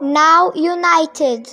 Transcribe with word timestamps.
now 0.00 0.52
united. 0.54 1.48